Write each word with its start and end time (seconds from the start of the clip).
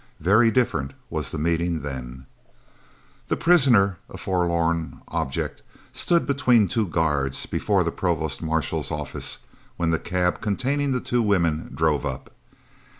Very 0.19 0.49
different 0.49 0.93
was 1.11 1.29
the 1.29 1.37
meeting 1.37 1.81
then! 1.83 2.25
The 3.27 3.37
prisoner, 3.37 3.99
a 4.09 4.17
forlorn 4.17 5.01
object, 5.09 5.61
stood 5.93 6.25
between 6.25 6.67
two 6.67 6.87
guards, 6.87 7.45
before 7.45 7.83
the 7.83 7.91
Provost 7.91 8.41
Marshal's 8.41 8.89
office, 8.91 9.37
when 9.77 9.91
the 9.91 9.99
cab 9.99 10.41
containing 10.41 10.91
the 10.91 11.01
two 11.01 11.21
women 11.21 11.69
drove 11.75 12.03
up. 12.03 12.31